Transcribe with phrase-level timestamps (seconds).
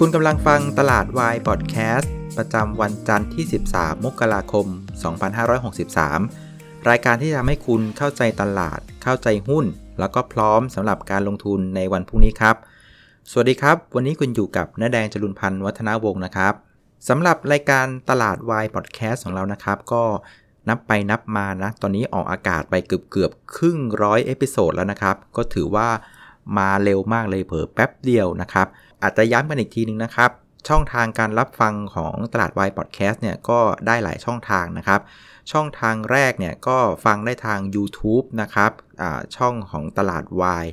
[0.00, 4.66] คุณกำลังฟังตลาดวายพอดแคสต์ประจำวันจันทร์ที่ 13 มกราคม
[5.52, 9.64] 2563 รายการที่ทำให้คุณเข้าใจตลาด เข้าใจหุ้น
[10.00, 12.56] แล้วก็พร้อมสำหรับการลงทุนในวันพรุ่งนี้ครับ
[13.30, 16.54] สวัสดีครับ วันนี้คุณอยู่กับน้าแดงจรุนพันธ์วัฒนาวงศ์นะครับ
[17.08, 20.02] สำหรับรายการตลาดวายพอดแคสต์ของเรานะครับ ก็
[20.68, 25.88] นับไปนับมานะ ตอนนี้ออกอากาศไปเกือบเกือบครึ่งร้อย episode แล้วนะครับ ก็ถือว่า
[26.58, 28.66] มาเร็วมากเลยเผอแป๊บเดียวนะครับ
[29.02, 30.30] อาจจะย้ำกันอีกทีนึงนะครับ
[30.68, 35.00] ช่องทางการรับฟังของตลาดวายพอดแคสต์เนี่ยก็ได้หลายช่องทางนะครับ
[35.52, 38.72] ช่องทางแรกเนี่ยก็ฟังได้ทาง YouTube นะครับ
[39.36, 40.66] ช่องของตลาดวาย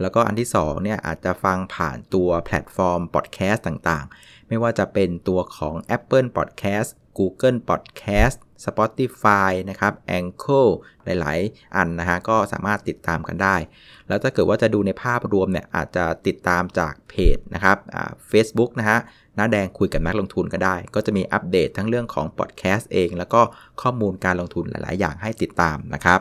[0.00, 10.68] แล้วก็อันที่2เนี่ยอาจจะฟังผ่านตัวแพลตฟอร์มพอดแคสต์ต่างๆ ไม่ว่าจะเป็นตัวของ Apple Podcast Google Podcast Spotify นะครับ Anchor
[11.04, 13.56] หลาย ๆ อันนะฮะก็สามารถติดตามกันได้
[14.08, 17.78] แล้วถ้าเกิดว่าจะดูในภาพรวมเนี่ยอาจจะติดตามจากเพจนะครับ
[18.28, 18.98] เฟซบุ๊กนะฮะ
[19.38, 23.40] น้าแดงคุยกับนักลงทุนก็ได้ ก็จะมีอัปเดตทั้งเรื่องของพอดแคสต์เอง แล้วก็
[23.82, 26.20] ข้อมูลการลงทุนหลาย ๆ อย่างให้ติดตามนะครับ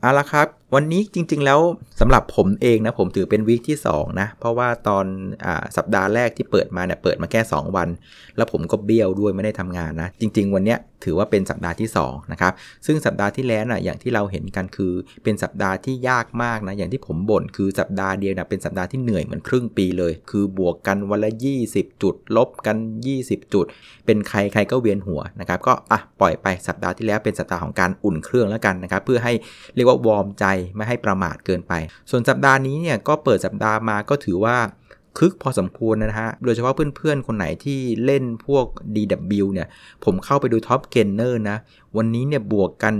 [0.00, 1.60] เอาละครับ วันนี้จริง ๆ แล้ว
[2.00, 5.04] สำหรับผมเองนะผมถือเป็นวีคที่2นะเพราะว่าตอน
[5.44, 7.88] อสัปดาห์แรกที่เปิดมาเนี่ยเปิดมาแค่ 2 วัน
[8.36, 12.52] แล้วผมก็เบี้ยวด้วยไม่ได้ทำงานนะ จริง ๆ วันนี้ถือว่าเป็นสัปดาห์ที่2นะครับ
[12.86, 14.92] ซึ่งสัปดาห์ที่แล้วนะอย่างที่เราเห็นกันคือ
[15.24, 21.30] เป็นสัปดาห์ที่ยากมากนะอย่างที่ผมบ่นคือสัปดาห์เดียวนะเป็นสัปดาห์ที่เหนื่อยเหมือนครึ่งปีเลย คือบวกกันวันละ
[21.66, 22.76] 20 จุด ลบกัน
[23.14, 23.66] 20 จุด
[24.06, 29.32] เป็นใครใครก็เวียนหัวนะครับก็อะปล่อยไปสัปดาห์ที่แล้วเป็นสัปดาห์ของการอุ่นเครื่องแล้วกันนะครับเพื่อให้
[29.74, 30.46] เรียกว่าวอร์มใจ
[30.76, 31.72] ไม่ให้ประมาทเกินไป
[32.10, 34.56] ส่วนสัปดาห์นี้เนี่ยก็เปิดสัปดาห์มาก็ถือว่า
[35.18, 39.68] คึกพอสมควรนะฮะ โดยเฉพาะเพื่อนๆ คนไหนที่เล่นพวก DW เนี่ย
[40.04, 41.58] ผมเข้าไปดู top gainer นะ
[41.96, 42.94] วันนี้เนี่ยบวกกัน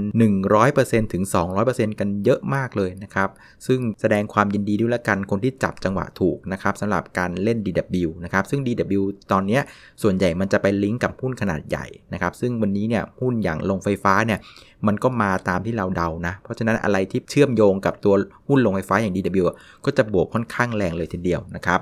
[0.55, 1.25] 100%ถึง
[1.61, 3.29] 200%กันเยอะมากเลยนะครับ
[3.67, 9.03] ซึ่งแสดงความยินดีด้วยละกันคนที่จับจังหวะถูกนะครับสำหรับการเล่น DW นะครับซึ่ง DW
[9.33, 9.59] ตอนนี้
[10.03, 14.39] ส่วนใหญ่มันจะไปลิงก์กับหุ้นขนาดใหญ่นะครับซึ่งวันนี้เนี่ยหุ้นอย่างโรงไฟฟ้าเนี่ย
[14.87, 18.15] มันก็มาตามที่เราเดานะ เพราะฉะนั้นอะไรที่เชื่อมโยงกับตัว
[18.49, 19.45] หุ้นโรงไฟฟ้าอย่าง DW
[19.85, 21.81] ก็จะบวกค่อนข้างแรงเลยทีเดียวนะครับ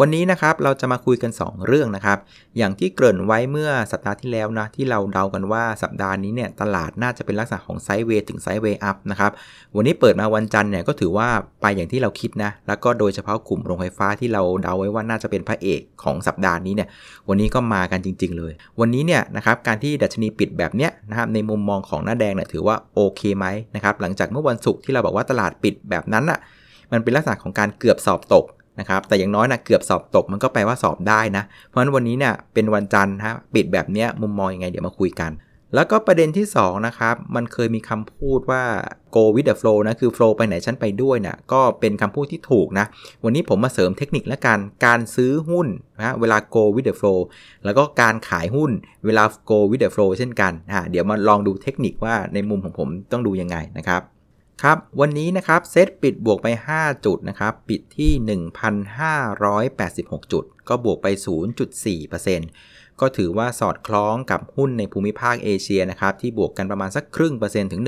[0.00, 2.18] วันนี้นะครับเราจะมาคุยกัน 2 เรื่องนะครับ
[2.58, 9.32] อย่างที่เกริ่นไว้เมื่อสัปดาห์ที่แล้วนะที่เราเดากันว่าสัปดาห์นี้เนี่ยตลาดน่าจะเป็นลักษณะของไซด์เวย์ถึงไซด์เวย์อัพนะครับ
[9.76, 11.28] วันนี้เปิดมาวันจันทร์เนี่ยก็ถือว่า
[11.62, 16.88] ไปอย่างที่เราคิดนะ แล้วก็โดยเฉพาะกลุ่มโรงไฟฟ้าที่เราเดาไว้ว่าน่าจะเป็นพระเอกของสัปดาห์นี้เนี่ย
[17.28, 26.40] วันนี้ก็มากันจริง ๆ เลย วันนี้เนี่ยนะครับการที่ดัชนีปิดแบบเนี้ยนะครับในมุมมองของหน้าแดงเนี่ยถือว่าโอเคไหมนะครับหลังจากเมื่อวันศุกร์ที่เราบอกว่าตลาดปิดแบบนั้นอะ
[26.92, 28.44] มันเป็นลักษณะของการเกือบสอบตก
[28.80, 35.32] นะครับแต่อย่างน้อยนะเกือบสอบตกมันก็แปลว่าสอบได้นะ เพราะฉะนั้นวันนี้เนี่ยเป็นวันจันทร์ฮะปิดแบบเนี้ยมุมมองยังไงเดี๋ยวมาคุยกัน
[35.74, 38.62] แล้วก็ประเด็นที่2นะครับมันเคยมีคำพูดว่า
[39.14, 42.86] go with the flow นะคือ flow ไปไหนฉันไปด้วยนะก็เป็นคำพูดที่ถูกนะ
[43.24, 45.66] วันนี้ผมมาเสริมเทคนิคและการการซื้อหุ้น
[45.98, 47.20] นะเวลา go with the flow
[47.64, 48.70] แล้วก็การขายหุ้น
[49.06, 54.02] เวลา go with the flow เช่นกันนะเดี๋ยวมาลองดูเทคนิคว่าในมุมของผมต้องดูยังไงนะครับ
[54.62, 58.12] ครับ วันนี้นะครับเซตปิดบวกไป 5 จุดนะครับ ปิดที่
[59.40, 61.06] 1,586 จุด ก็บวกไป
[61.84, 67.82] 0.4%ก็ถือว่าสอดคล้องกับหุ้นในภูมิภาคเอเชียนะครับ ที่บวกกันประมาณสักครึ่งเปอร์เซ็นต์ถึง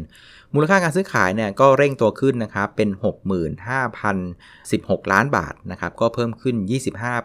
[0.00, 2.88] 1% มูลค่าการซื้อขายเนี่ยก็เร่งตัวขึ้นนะครับเป็น
[4.20, 6.56] 65,016 ล้านบาทนะครับก็เพิ่มขึ้น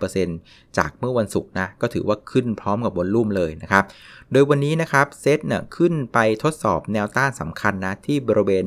[0.04, 3.84] 25%จากเมื่อวันศุกร์นะก็ถือว่าขึ้นพร้อมกับวอลลุ่มเลยนะครับ
[4.32, 8.66] โดยวันนี้นะครับเซตเนี่ยขึ้นไปทดสอบแนวต้านสำคัญนะที่บริเวณ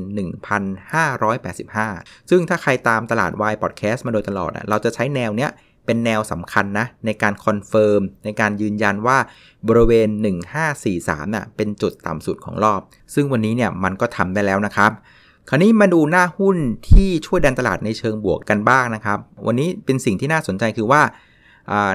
[0.75, 5.51] 1,585 ซึ่งถ้าใครตามตลาดวายพอดแคสต์มาโดยตลอดนะเราจะใช้แนวเนี้ย
[5.89, 9.19] เป็นแนวสำคัญนะในการ confirm ในการยืนยันว่า
[9.69, 10.09] บริเวณ
[10.73, 12.81] 1543น่ะเป็นจุดต่ำสุดของรอบ
[13.15, 14.93] ซึ่งวันนี้เนี่ยมันก็ทำได้แล้วนะครับ
[15.49, 16.57] คราวนี้มาดูหน้าหุ้น
[16.89, 21.03] ที่ช่วยดันตลาดในเชิงบวกกันบ้างนะครับ วันนี้เป็นสิ่งที่น่าสนใจคือว่า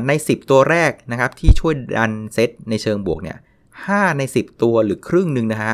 [0.08, 3.38] ใน 10 ตัวแรกนะครับที่ช่วยดันเซตในเชิงบวกเนี่ย
[3.78, 5.74] 5ใน 10 ตัวหรือครึ่งหนึ่งนะฮะ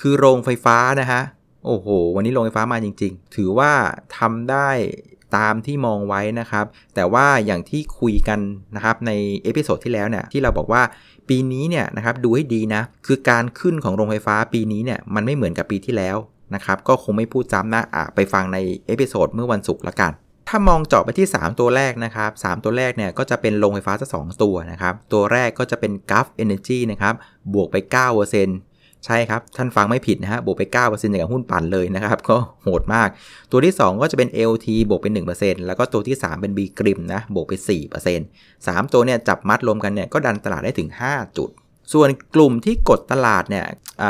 [0.00, 1.22] คือโรงไฟฟ้านะฮะ
[1.66, 3.72] โอ้โห วันนี้โรงไฟฟ้ามาจริง ๆ ถือว่า
[4.16, 4.68] ทำได้
[5.36, 6.64] ตามที่มองไว้นะครับ
[6.94, 8.40] แต่ว่าอย่างที่คุยกัน
[8.76, 9.12] นะครับใน
[9.42, 10.82] episode ที่แล้วเนี่ยที่เราบอกว่า
[11.28, 16.16] ปีนี้เนี่ยนะครับดูให้ดีนะ คือการขึ้นของโรงไฟฟ้าปีนี้เนี่ยมันไม่เหมือนกับปีที่แล้ว
[16.54, 20.12] นะครับก็คงไม่พูดซ้ำนะอะไปฟังในepisode เมื่อวันศุกร์ละกัน
[20.48, 27.14] ถ้ามองเจาะไปที่ 3 ตัวแรกนะครับ3ตัวแรกเนี่ยก็จะเป็นโรงไฟฟ้าซะ 3 ตัวนะครับ ตัวแรกก็จะเป็น Gulf Energy นะครับ
[27.54, 27.76] บวกไป
[28.26, 28.67] 9%
[29.06, 33.08] ใช่ครับ ท่านฟังไม่ผิดนะฮะบวกไป9%อย่างหุ้นปั่นเลยนะครับ ก็โหดมาก
[33.50, 35.06] ตัวที่ 2 ก็จะเป็น LT บวกไป
[35.36, 37.52] 1%แล้วก็ตัวที่ 3 เป็น B กริมนะบวกไป
[38.04, 41.50] 4% 3 ตัวเนี่ยจับมัดรวมกันเนี่ยก็ดันตลาดได้ถึง 5 จุด
[41.92, 43.66] ส่วนกลุ่มที่กดตลาดเนี่ย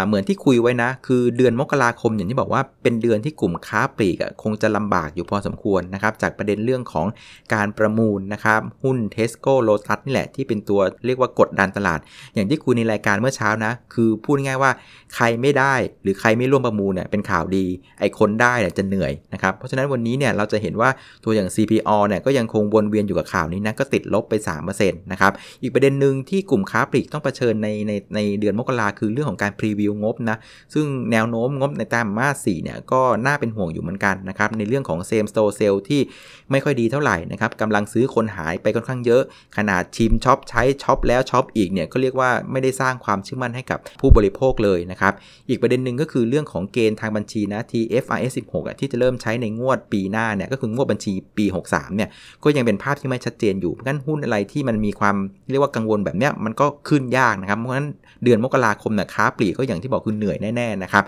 [0.06, 7.06] เหมือนที่คุยไว้นะ คือเดือนมกราคมอย่างที่บอกว่าเป็นเดือนที่กลุ่มค้าปลีกคงจะลำบากอยู่พอสมควรนะครับ จากประเด็นเรื่องของ
[7.54, 12.00] การประมูลนะครับ หุ้นเทสโก้โลตัสนี่แหละที่เป็นตัวเรียกว่ากดดันตลาด
[12.34, 14.70] อย่างที่คุยในรายการเมื่อเช้านะ คือพูดง่ายว่า
[15.14, 17.64] ใครไม่ได้หรือใครไม่ร่วมประมูลเนี่ยเป็นข่าวดี
[18.00, 20.90] ไอ้คนได้เนี่ยจะเหนื่อยนะครับ เพราะฉะนั้นวันนี้เนี่ยเราจะเห็นว่า
[21.24, 24.34] ตัวอย่าง CPALL เนี่ยก็ยังคงวนเวียนอยู่กับข่าวนี้นะก็ติดลบไป
[24.68, 25.32] 3%นะครับ
[25.62, 30.36] อีกประเด็นหนึ่งที่กลุ่มค้าปลีกต้องเผชิญในในในเดือนมกราคือเรื่องของการ preview งบนะ
[30.74, 36.00] ซึ่งแนวโน้มงบในไตรมาส4เนี่ยก็น่าเป็นห่วงอยู่เหมือนกันนะครับในเรื่องของ same store sales ที่
[36.50, 39.22] ไม่ค่อยดีเท่าไหร่นะครับกำลังซื้อคนหายไปค่อนข้างเยอะ
[39.56, 45.12] ขนาดชิมช็อปใช้ช็อปแล้วช็อปอีกเนี่ยก็เรียกว่าไม่ได้สร้างความเชื่อมั่นให้กับผู้บริโภคเลยนะครับ
[45.48, 52.08] อีกประเด็นหนึ่งก็คือเรื่องของเกณฑ์ทางบัญชีนะ TFRS 16อะที่จะเริ่มใช้ในงวดปีหน้าเนี่ยก็คืองวดบัญชีปี 63เนี่ย
[52.44, 55.16] ก็ยังเป็นภาพที่ไม่ชัดเจนอยู่เพราะฉะนั้นหุ้นอะไรที่มันมีความ
[55.50, 57.88] เรียกว่ากังวลแบบเนี้ยมันก็ขึ้นยากนะครับเพราะฉะนั้น
[58.24, 61.04] เดือนมกราคมเนี่ยค้าปลีกก็อย่างที่บอกคือเหนื่อยแน่ๆนะครับ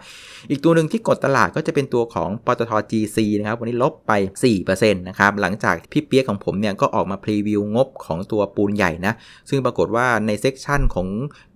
[0.51, 4.13] อีกตัวหนึ่งที่กดตลาดก็จะเป็นตัวของปตท GC นะครับ วันนี้ลบไป
[4.51, 9.13] 4%นะครับ หลังจากพี่เปียกของผมเนี่ยก็ออกมา preview งบของตัวปูนใหญ่นะ
[9.49, 11.07] ซึ่งปรากฏว่าใน section ของ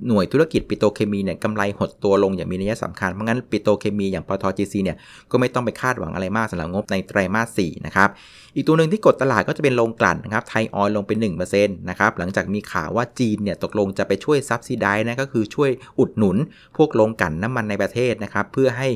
[0.06, 4.96] หน่วยธุรกิจปิโตเคมีเนี่ยกำไรหดตัวลงอย่างมีนัยสำคัญ เพราะงั้นปิโตเคมีอย่างปตท GC เนี่ย
[5.30, 8.10] ก็ไม่ต้องไปคาดหวังอะไรมากสำหรับงบในไตรมาส4นะครับ
[8.56, 11.10] อีกตัวหนึ่งที่กดตลาดก็จะเป็นโรงกลั่นนะครับ ไทยออยล์ลงไป
[11.46, 16.36] 1%นะครับ หลังจากมีข่าวว่าจีนเนี่ยตกลงจะไปช่วย subsidize นะก็คือช่วยอุดหนุน
[16.76, 18.88] พวกโรงกลั่นน้ำมันในประเทศนะครับเพื่อให้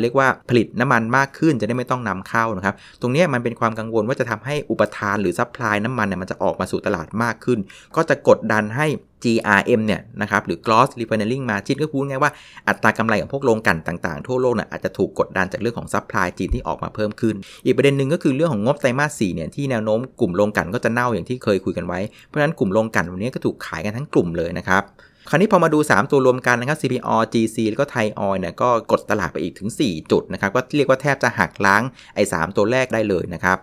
[0.00, 7.58] เรียกว่าผลิตน้ำมันมากขึ้นจะได้ไม่ต้องนำเข้านะครับตรงนี้มันเป็นความกังวลว่าจะทำให้อุปทานหรือ supply น้ำมันเนี่ยมันจะออกมาสู่ตลาดมากขึ้น
[7.96, 8.86] ก็จะกดดันให้
[9.24, 12.32] GRM เนี่ยนะครับหรือ Gross Refining Margin ก็พูดง่ายว่า
[12.68, 17.34] อัตรากำไรของพวกโรงกลั่นต่างๆ ทั่วโลกเนี่ยอาจจะถูกกดดันจากเรื่องของ supply จีนที่ออกมาเพิ่มขึ้น
[17.64, 24.84] อีกประเด็นหนึ่งก็คือเรื่องของงบไตรมาส4เนี่ยที่แนวโน้มกลุ่มโรงกลั่นก็จะเน่าอย่างที่เคยคุยกันไว้ เพราะฉะนั้นกลุ่มโรงกลั่นวันนี้ก็ถูกขายกันทั้งกลุ่มเลยนะครับ
[25.30, 31.82] คราวนี้พอมาดู 3 ตัวรวมกันนะครับ CPALL GC แล้วก็ไทยออยล์เนี่ยก็กดตลาดไปอีกถึง 4 จุดนะครับ ก็เรียกว่าแทบจะหักล้าง
[32.14, 33.58] ไอ้3ตัวแรกได้เลยนะครับ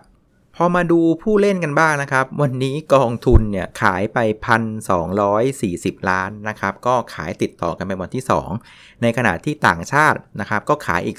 [0.60, 4.18] พอมาดูผู้เล่นกันบ้างนะครับ วันนี้กองทุนเนี่ยขายไป
[5.34, 8.24] 1,240 ล้านนะครับ ก็ขายติดต่อกันไปวันที่
[8.62, 11.18] 2 ในขณะที่ต่างชาตินะครับ ก็ขายอีก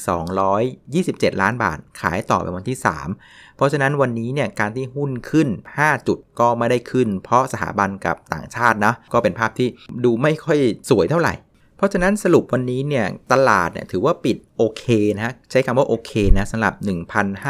[0.69, 2.77] 227 ล้านบาท ขายต่อไปวันที่
[3.17, 5.47] 3 เพราะฉะนั้นวันนี้เนี่ยการที่หุ้นขึ้น
[5.79, 9.67] 5 จุดก็ไม่ได้ขึ้น เพราะสถาบันกับต่างชาตินะก็เป็นภาพที่
[10.03, 10.59] ดูไม่ค่อย
[10.89, 11.33] สวยเท่าไหร่
[11.79, 14.85] เพราะฉะนั้นสรุปวันนี้เนี่ยตลาดเนี่ยถือว่าปิดโอเค
[15.17, 16.73] นะ ใช้คำว่าโอเคนะสำหรับ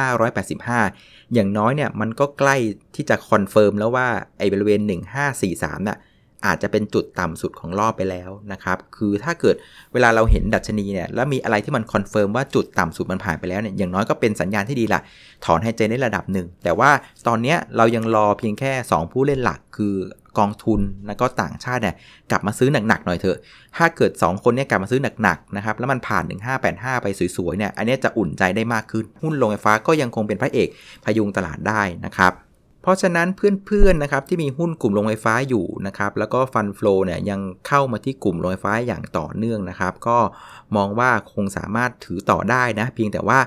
[0.10, 2.56] 1,585 อย่างน้อยเนี่ยมันก็ใกล้
[2.96, 4.82] ที่จะ confirm แล้วว่าไอ้บริเวณ
[5.36, 5.98] 1543น่ะ
[6.46, 9.56] อาจจะเป็นจุดต่ำสุดของรอบไปแล้วนะครับ คือถ้าเกิด
[9.94, 15.02] เวลาเราเห็นดัชนีเนี่ย แล้วมีอะไรที่มัน confirm ว่าจุดต่ำสุดมันผ่านไปแล้วเนี่ย อย่างน้อยก็เป็นสัญญาณที่ดีละ
[15.46, 16.92] ถอนหายใจในระดับหนึ่ง แต่ว่า
[17.28, 19.96] ตอนนี้เรายังรอเพียงแค่ 2 ผู้เล่นหลัก คือ
[20.38, 21.96] กองทุนแล้วก็ต่างชาติเนี่ย
[22.32, 23.38] กลับมาซื้อหนักๆหน่อยเถอะ
[23.78, 26.24] ถ้าเกิด 2 คนเนี่ยกลับมาซื้อหนักๆนะครับแล้วมันผ่าน
[26.64, 30.68] 1585 ไปสวยๆเนี่ยอันนี้จะอุ่นใจได้มากขึ้น หุ้นโรงไฟฟ้าก็ยังคงเป็นพระเอก
[31.06, 32.34] พยุงตลาดได้นะครับ
[32.82, 40.18] เพราะฉะนั้นเพื่อนๆนะครับที่มีหุ้นกลุ่มโรงไฟฟ้าอยู่นะครับแล้วก็ฟันฟลูเนี่ยยังเข้ามาที่กลุ่มโรงไฟฟ้าอย่างต่อเนื่องนะครับ ก็
[40.76, 43.40] มองว่าคงสามารถถือต่อได้นะเพียงแต่ว่า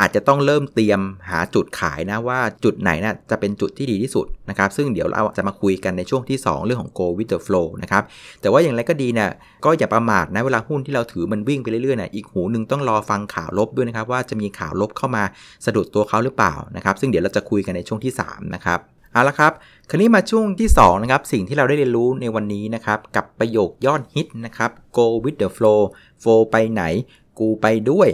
[0.00, 1.00] อาจจะต้องเริ่มเตรียม
[1.30, 8.02] หาจุดขายนะว่าจุดไหนนะจะเป็นจุดที่ดีที่สุดนะครับซึ่งเดี๋ยวเราจะมาคุยกันในช่วงที่ 2 เรื่องของ go with the flow นะครับ
[8.40, 9.30] แต่ว่าอย่างไรก็ดีเนะี่ย
[9.64, 15.24] ก็อย่าประมาทนะเวลาหุ้นที่เราถือมันวิ่งไปเรื่อยๆนะอีกหูหนึ่งต้องรอฟังข่าวลบด้วยนะครับว่าจะมีข่าวลบเข้ามา
[15.64, 18.80] สะดุดตัวเขาหรือเปล่านะครับซึ่งเดี๋ยวเราจะคุยกันในช่วงที่ 3 นะครับ
[19.12, 19.52] เอาละครับ
[19.90, 25.80] คราวนี้มาช่วงที่2นะครับ สิ่งที่เราได้เรียนรู้ในวันนี้นะครับ กับประโยคยอดฮิตนะครับ go with the flow
[26.22, 26.82] flow ไปไหน
[27.38, 28.08] กูไปด้วย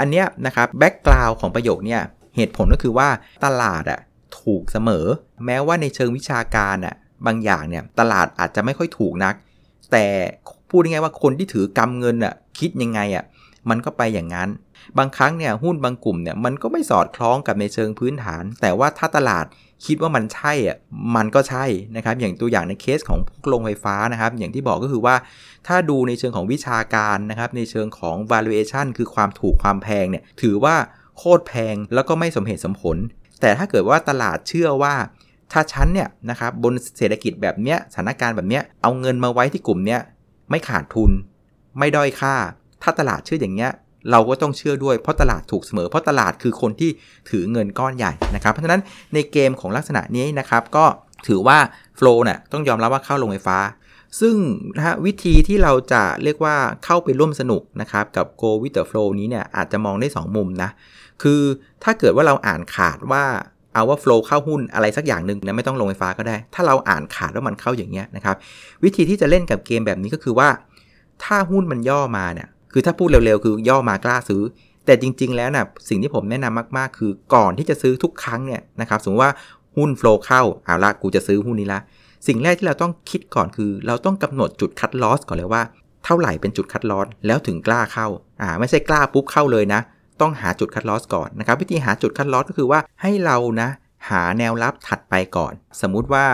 [0.00, 2.02] อันเนี้ยนะครับแบ็กกราวของประโยคเนี่ย
[2.36, 3.08] เหตุผลก็คือว่า
[3.44, 4.00] ตลาดอะ
[4.40, 5.06] ถูกเสมอ
[5.46, 6.94] แม้ว่าในเชิงวิชาการอะ
[7.26, 9.34] บางอย่างเนี่ยตลาดอาจจะไม่ค่อยถูกนัก
[9.92, 10.06] แต่
[10.70, 13.24] พูดง่ายๆว่าคนที่ถือกำเงินอะคิดยังไงอะ
[13.70, 14.48] มันก็ไปอย่างนั้น
[14.98, 19.44] บางครั้งเนี่ยหุ้นบางกลุ่มเนี่ยมันก็ไม่สอดคล้องกับในเชิงพื้นฐาน แต่ว่าถ้าตลาด
[19.86, 20.76] คิดว่ามันใช่อะ
[21.16, 21.64] มันก็ใช่
[21.96, 25.16] นะครับ อย่างตัวอย่างในเคสของพวกโรงไฟฟ้านะครับ อย่างที่บอกก็คือว่า
[25.66, 30.76] ถ้าดูในเชิงของวิชาการนะครับ ในเชิงของ valuation คือความถูกความแพงเนี่ยถือว่า
[31.18, 32.96] โคตรแพงแล้วก็ไม่สมเหตุสมผล
[33.40, 34.94] แต่ถ้าเกิดว่าตลาดเชื่อว่า
[35.52, 40.00] ถ้าฉันเนี่ยนะครับบนเศรษฐกิจแบบเนี้ยสถานการณ์แบบเนี้ยเอาเงินมาไว้ที่กลุ่มเนี้ย
[40.50, 41.10] ไม่ขาดทุน
[41.78, 42.34] ไม่ด้อยค่า
[42.82, 43.72] ถ้าตลาดเชื่ออย่างเงี้ย
[44.10, 46.90] เราก็ต้องเชื่อด้วยเพราะตลาดถูกเสมอ เพราะตลาดคือคนที่
[47.30, 48.80] ถือเงินก้อนใหญ่นะครับ เพราะฉะนั้น
[49.14, 50.84] ในเกมของลักษณะนี้นะครับก็
[51.28, 51.58] ถือว่า
[51.96, 53.58] โฟล์น่ะต้องยอมรับว่าเข้าลงไฟฟ้า
[54.20, 54.34] ซึ่ง
[54.76, 60.70] นะฮะวิธีที่เราจะเรียกว่าเข้าไปร่วมสนุกนะครับกับ Go with the Flow นี้เนี่ยอาจจะมองได้ 2 มุมนะ
[61.22, 61.40] คือ
[61.84, 63.24] ถ้าเกิดว่าเราอ่านขาดว่า
[63.74, 68.36] เอาว่า flow เข้าหุ้นอะไรสักอย่างหนึ่งนะไม่ต้องลงไฟฟ้าก็ได้ ถ้าเราอ่านขาดว่ามันเข้าอย่างเงี้ยนะครับ
[68.84, 70.48] วิธีที่จะเล่นกับเกมแบบนี้ก็คือว่า
[71.24, 74.42] ถ้าหุ้นมันย่อมาเนี่ย คือถ้าพูดเร็วๆ คือย่อมากล้าซื้อ
[74.86, 79.32] แต่จริง ๆ แล้วนะสิ่งที่ผมแนะนำมากๆ คือก่อนที่จะซื้อทุกครั้งเนี่ยนะครับสมมติว่า
[79.76, 81.80] หุ้นโฟล์เข้าเอาละกูจะซื้อหุ้นนี้ละ
[82.26, 85.62] สิ่งแรกที่เราต้องคิดก่อนคือ เราต้องกำหนดจุดคัดลอสก่อนเลยว่า
[86.04, 88.06] เท่าไหร่เป็นจุดคัดลอสแล้วถึงกล้าเข้า
[88.40, 89.80] อ่าไม่ใช่กล้าปุ๊บเข้าเลยนะ
[90.20, 93.68] ต้องหาจุดคัดลอสก่อนนะครับวิธีหาจุดคัดลอสก็คือว่าให้เรานะ
[94.10, 96.24] หาแนวรับถัดไปก่อน สมมุติว่า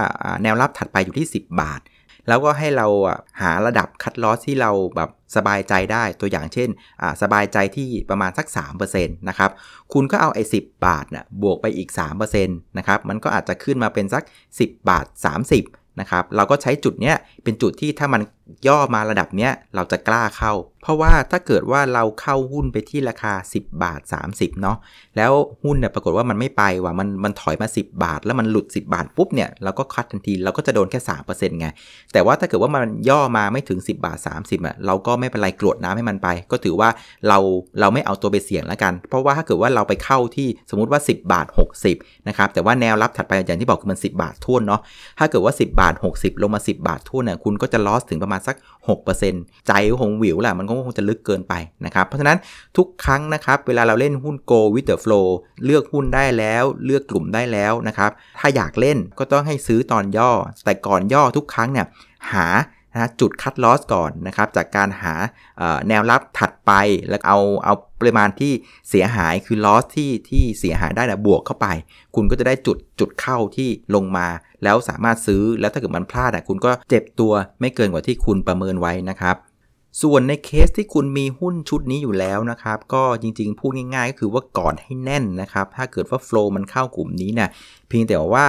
[0.43, 1.81] แนวรับถัดไปอยู่ที่ 10 บาท
[2.29, 2.87] แล้วก็ให้เรา
[3.43, 6.69] หาระดับคัดลอสที่เราแบบสบายใจได้ตัวอย่างเช่น
[7.23, 8.47] สบายใจที่ประมาณสัก
[8.83, 9.51] 3%นะครับ
[9.93, 14.25] คุณก็เอาไอ้สิบาทนะ่ะบวกไปอีก3%นะครับมันก็อาจจะขึ้นมาเป็นสัก
[14.59, 15.07] 10 บาท
[15.53, 18.23] 30นะครับเราก็ใช้จุดเนี้ยเป็นจุดที่ถ้ามัน
[18.67, 24.77] ย่อมาระดับเนี้ยเราจะกล้าเข้า เพราะว่าถ้าเกิดว่าเราเข้าหุ้นไปที่ราคา 10 บาท 30เนาะ
[25.17, 25.33] แล้ว
[25.63, 31.69] หุ้นเนี่ยปรากฏว่ามันไม่ไปว่ะมันมันถอยมา 10 บาท แล้วมันหลุด 10 บาทปุ๊บเนี่ยเราก็คัดทันทีเราก็จะโดนแค่3%ไง
[32.13, 36.89] แต่ว่าถ้าเกิดว่ามันย่อมาไม่ถึง 10 บาท 30อะเราก็ไม่เป็นไรกรวดน้ำให้มันไป ก็ถือว่า
[37.29, 37.39] เรา
[37.81, 41.47] เราไม่เอาตัวไปเสี่ยงแล้วกัน เพราะว่าถ้าเกิดว่าเราไปเข้าที่สมมติว่า 10 บาท
[41.89, 44.81] 60นะครับแต่ว่าแนวรับถัดไปอย่างที่บอกคือมัน 10 บาททุ่นเนาะ
[45.19, 48.57] ถ้าเกิดว่า 10 บาท 60 ลงมา 10 บาททุ่นเนี่ยคุณก็จะลอสถึงประมาณสัก
[49.13, 52.39] 6%ใจคงวิวแหละมันก็คงจะลึกเกินไปนะครับเพราะฉะนั้น
[52.77, 55.29] ทุกครั้งนะครับเวลาเราเล่นหุ้น Go with the flow
[55.65, 60.31] เลือกหุ้นได้แล้วเลือกกลุ่มได้แล้วนะครับถ้าอยากเล่นก็ต้องให้ซื้อตอนย่อ
[60.65, 61.87] แต่ก่อนย่อทุกครั้งเนี่ย
[62.33, 62.47] หา
[62.97, 65.15] นะจุดคัดลอสก่อนนะครับจากการหา
[65.89, 66.73] แนวรับถัดไป
[67.09, 68.53] แล้วเอาเอาปริมาณที่
[68.91, 71.67] เสียหายคือลอสที่ที่เสียหายได้นะบวกเข้าไป
[72.15, 74.27] คุณก็จะได้จุดจุดเข้าที่ลงมา
[74.65, 79.37] แล้วสามารถซื้อแล้วถ้าเกิดมันพลาดอะคุณก็เจ็บตัวไม่เกินกว่าที่คุณประเมินไว้นะครับ
[80.03, 87.51] ส่วนในเคสที่คุณมีหุ้นชุดนี้อยู่แล้วนะครับ ก็จริงๆ พูดง่ายๆ ก็คือว่าก่อนให้แน่นนะครับ ถ้าเกิดว่าโฟล์มันเข้ากลุ่มนี้เนะ
[87.89, 88.47] เพียงแต่ว่า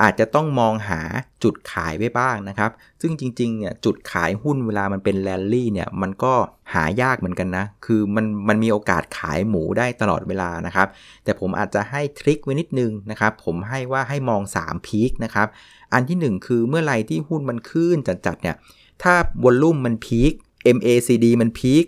[0.00, 1.00] อาจจะต้องมองหา
[1.42, 2.70] จุดขายไว้บ้างนะครับ
[3.00, 6.34] ซึ่งจริงๆ เนี่ยจุดขายหุ้นเวลามันเป็นแรลลี่เนี่ยมันก็
[6.74, 10.88] หายากเหมือนกันนะ คือมันมันมีโอกาสขายหมูได้ตลอดเวลานะครับ
[11.24, 15.48] แต่ผมอาจจะให้ทริคไว้นิดนึงนะครับ ผมให้ว่าให้มอง3พีคนะครับ
[15.92, 18.56] อันที่ 1 คือเมื่อไรที่หุ้นมันขึ้นจัดๆเนี่ย
[19.02, 20.32] ถ้าวอลลุ่มมันพีค
[20.76, 21.84] MACD มันพีค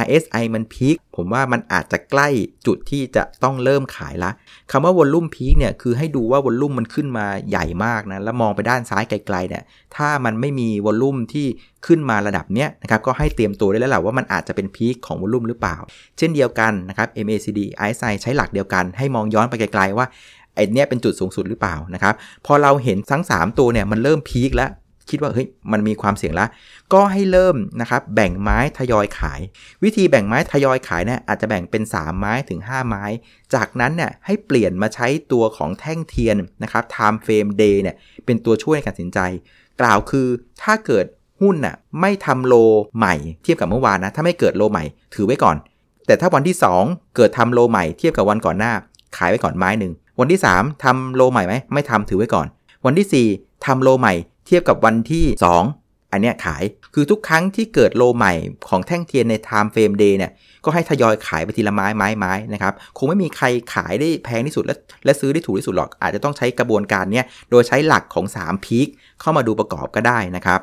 [0.00, 2.28] RSI มันพีคผมว่ามันอาจจะใกล้
[2.66, 4.30] จุดที่จะต้องเริ่มขายละ
[4.70, 9.62] คำว่า volume peak เนี่ยคือให้ดูว่า volume มันขึ้นมาใหญ่มากนะแล้วมองไปด้านซ้ายไกลๆเนี่ย
[9.96, 11.46] ถ้ามันไม่มี volume ที่
[11.86, 15.76] ขึ้นมาระดับเนี้ยนะครับก็ให้เตรียมตัวได้แล้วแหละว่ามันอาจจะเป็น peak ของ volume หรือเปล่า
[16.18, 20.06] เช่นเดียวกันนะครับ MACD RSI ใช้หลักเดียวกัน ให้มองย้อนไปไกลๆว่า
[20.54, 22.14] ไอ้นี่เป็นจุดสูงสุดหรือเปล่านะครับ
[22.46, 24.70] พอเราเห็นทั้ง 3 ตัวเนี่ยมันเริ่มพีคแล้ว
[25.10, 26.48] คิดว่าเฮ้ยมันมีความเสี่ยงแล้ว
[26.92, 29.40] ก็ให้เริ่มนะครับแบ่งไม้ทยอยขาย
[29.82, 33.04] วิธีแบ่งไม้ทยอยขายเนี่ยอาจจะแบ่งเป็น 3 ไม้ถึง 5 ไม้
[33.54, 37.96] จากนั้นเนี่ยให้เปลี่ยนมาใช้ตัวของแท่งเทียนนะครับ time frame day เนี่ย
[38.26, 39.18] เป็นตัวช่วยในการตัดสินใจ
[39.80, 40.26] กล่าวคือ
[40.62, 41.06] ถ้าเกิด
[41.40, 42.54] หุ้นน่ะไม่ทำโล
[42.96, 44.84] ใหม่เทียบกับเมื่อวานนะถ้าไม่เกิดโลใหม่
[45.14, 45.56] ถือไว้ก่อน
[46.06, 48.72] แต่ถ้าวันที่ 2 เกิดทำโลใหม่เทียบกับวันก่อนหน้า
[49.16, 52.46] ขายไว้ก่อนไม้หนึ่งวันที่ 3ทำโลใหม่ไหมไม่ทำถือไว้ก่อน
[52.86, 54.14] วันที่ 4ทำโลใหม่
[54.46, 55.24] เทียบกับวันที่
[55.68, 56.62] 2 อันเนี้ยขาย
[56.94, 58.32] คือทุกครั้งที่เกิดโลใหม่
[58.68, 60.32] ของแท่งเทียนใน time frame day เนี่ย
[60.64, 64.74] ก็ให้ทยอยขายไปทีละไม้ไม้ไม้นะครับคงไม่มีใครขายได้แพงที่สุดและ
[65.04, 68.88] และซื้อได้ถูกที่สุดหรอก อาจจะต้องใช้กระบวนการเนี้ยโดยใช้หลักของ3พีค
[69.20, 70.60] เข้ามาดูประกอบก็ได้นะครับ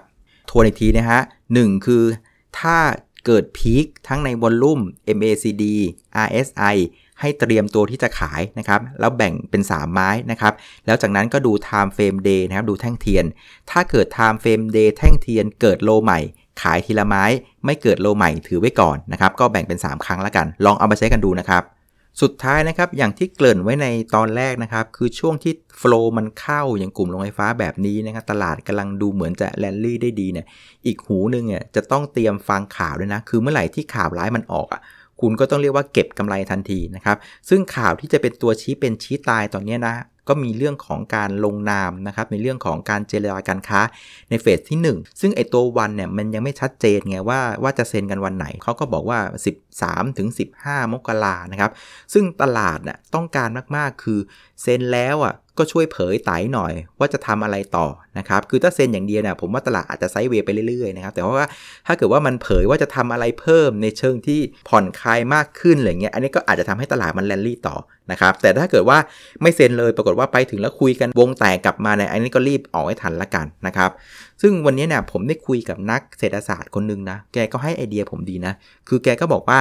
[0.49, 2.03] ทวนอีกทีนะฮะคือ
[2.59, 2.77] ถ้า
[3.25, 4.79] เกิด peak ทั้งใน volume
[5.17, 5.63] MACD
[6.25, 6.75] RSI
[7.23, 10.53] ให้เตรียมตัวที่จะขายนะครับ แล้วแบ่งเป็น 3 ไม้นะครับ
[10.85, 13.25] แล้วจากนั้นก็ดู time frame day นะครับ ดูแท่งเทียน
[13.71, 16.19] ถ้าเกิด time frame day แท่งเทียนเกิด low ใหม่
[16.61, 17.23] ขายทีละไม้
[17.65, 21.63] ไม่เกิด low ใหม่ถือไว้ก่อนนะครับ ก็แบ่งเป็น 3 ครั้งแล้วกัน ลองเอามาใช้กันดูนะครับ
[22.21, 30.45] สุดท้ายนะครับ อย่างที่เกริ่นไว้ในตอนแรกนะครับ คือช่วงที่ flow มันเข้าอย่างกลุ่มโรงไฟฟ้าแบบนี้นะครับ ตลาดกำลังดูเหมือนจะแลนลี่ได้ดีเนี่ย
[30.85, 34.81] อีกหูนึงเนี่ยจะต้องเตรียมฟังข่าวด้วยนะ คือเมื่อไหร่ที่ข่าวร้ายมันออกอะ
[35.25, 37.17] คุณก็ต้องเรียกว่าเก็บกำไรทันทีนะครับ
[37.49, 39.95] ซึ่งข่าวที่จะเป็นตัวชี้เป็นชี้ตายตอนนี้นะ
[40.29, 43.81] ก็มีเรื่องของการลงนามนะครับในเรื่องของการเจรจาการค้า
[44.29, 49.19] ในเฟสที่ 1 ซึ่งไอตัววันเนี่ยมันยังไม่ชัดเจนไงว่าว่าจะเซ็นกันวันไหน เขาก็บอกว่า
[49.69, 50.27] 13 ถึง
[50.61, 51.71] 15 มกรานะครับ
[52.13, 54.19] ซึ่งตลาดน่ะต้องการมาก ๆ คือ
[54.63, 61.47] เซ็นแล้วอะก็ช่วยเผยไตหน่อยว่าจะทำอะไรต่อนะครับ คือถ้าเซ็นอย่างเดียวเนี่ยผมว่าตลาดอาจจะไซด์เวย์ไปเรื่อยๆนะครับ แต่ว่า
[61.87, 64.39] ถ้าเกิดว่ามันเผยว่าจะทำอะไรเพิ่มในเชิงที่
[64.69, 67.75] ผ่อนคลายมากขึ้นอะไรเงี้ย อันนี้ก็อาจจะทำให้ตลาดมันแลนลี่ต่อ
[68.11, 68.97] นะครับ แต่ถ้าเกิดว่า
[69.41, 73.91] ไม่เซ็นเลยปรากฏว่าไปถึงแล้วคุยกันวงแตกกลับมาเนี่ย อันนี้ก็รีบออกให้ทันละกันนะครับ
[74.41, 78.53] ซึ่งวันนี้เนี่ยผมได้คุยกับนักเศรษฐศาสตร์คนหนึ่งนะ แกก็ให้ไอเดียผมดีนะ
[78.87, 79.59] คือแกก็บอกว่า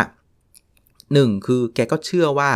[0.93, 2.51] 1 คือแกก็เชื่อว่า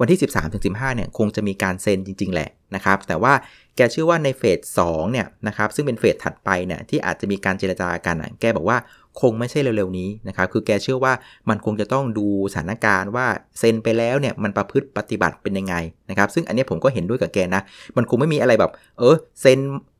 [0.00, 0.20] วันที่
[0.58, 3.32] 13-15เนี่ยคงจะมีการเซ็นจริง ๆ แหละนะครับ แต่ว่า
[3.76, 8.78] แกเชื่อว่าในเฟส2เนี่ยนะครับซึ่งเป็นเฟสถัดไปเนี่ยที่อาจจะมีการเจรจากันแกบอกว่า
[9.20, 11.12] คงไม่ใช่เร็วๆนี้นะครับ คือแกเชื่อว่า
[11.48, 13.26] มันคงจะต้องดูสถานการณ์ว่า
[13.58, 15.74] เซ็นไปแล้วเนี่ยมันประพฤติปฏิบัติเป็นยังไง
[16.10, 17.62] นะครับ ซึ่งอันนี้ผมก็เห็นด้วยกับแกนะ
[17.96, 19.58] มันคงไม่มีอะไรแบบ เออเซ็น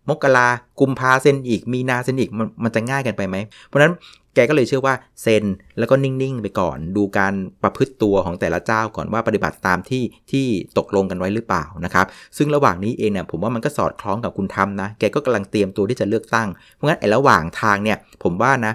[0.09, 0.49] มกรา
[0.81, 3.95] กุมภาเซ็นอีก มีนาเซ็นอีก มันมันจะง่ายกันไปไหม เพราะฉะนั้น
[4.35, 5.45] แกก็เลยเชื่อว่าเซ็น
[5.79, 10.47] แล้วก็นิ่ง ๆ ไปก่อน ดูการประพฤติตัวของแต่ละเจ้าก่อนว่าปฏิบัติตามที่ที่
[10.79, 12.07] ตกลงกันไว้หรือเปล่านะครับ
[12.37, 18.73] ซึ่งระหว่างนี้เองเนี่ยผมว่ามันก็สอดคล้องกับคุณทำนะ แกก็กำลังเตรียมตัวที่จะเลือกตั้ง เพราะงั้นไอ้ระหว่างทางเนี่ยผมว่านะ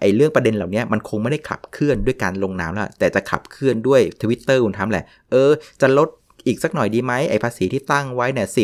[0.00, 6.08] ไอ้เรื่องประเด็นเหล่านี้มันคงไม่ได้ขับเคลื่อนด้วยการลงนามแล้วแต่จะขับเคลื่อนด้วยทวิตเตอร์คุณทำแหละ เออ จะลด
[6.46, 8.62] อีกสักหน่อยดีไหมไอ้ภาษีที่ตั้งไว้เนี่ยสิ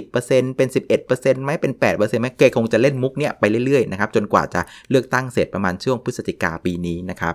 [0.56, 0.68] เป็น
[1.06, 7.34] 11%ไหมเป็น8%ไหมแกคงจะเล่นมุกเนี่ยไปเรื่อยๆนะครับจนกว่าจะเลือกตั้งเสร็จประมาณช่วงพฤศจิกาปีนี้นะครับ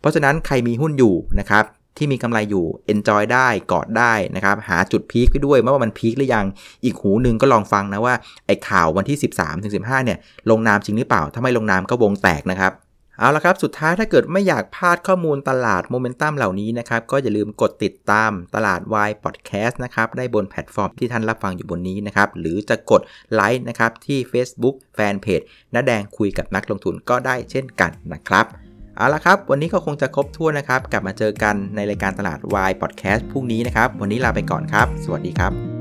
[0.00, 1.64] เพราะฉะนั้นใครมีหุ้นอยู่นะครับ
[1.98, 6.46] ที่มีกำไรอยู่ enjoy ได้กอดได้นะครับ หาจุด peak ไปด้วยนะว่ามัน peak หรือยัง
[6.84, 8.14] อีกหูหนึ่งก็ลองฟังนะว่า
[8.46, 9.18] ไอ้ข่าววันที่
[9.62, 10.18] 13-15 เนี่ย
[10.50, 12.72] ลงนามจริงหรือเปล่า ถ้าไม่ลงนามก็วงแตกนะครับ
[13.18, 23.00] เอาละครับ สุดท้ายถ้าเกิดไม่อยากพลาดข้อมูลตลาดโมเมนตัมเหล่านี้นะครับ ก็อย่าลืมกดติดตามตลาดวายพอดแคสต์นะครับ ได้บนแพลตฟอร์มที่ท่านรับฟังอยู่บนนี้นะครับ หรือจะกด
[23.32, 25.44] ไลค์นะครับ ที่ Facebook Fanpage
[25.74, 28.46] น้าแดงคุยกับนักลงทุนก็ได้เช่นกันนะครับ
[28.96, 35.75] เอาละครับ วันนี้ก็คงจะครบถ้วนนะครับ กลับมาเจอกันในรายการตลาดวายพอดแคสต์พรุ่งนี้นะครับ วันนี้ลาไปก่อนครับ สวัสดีครับ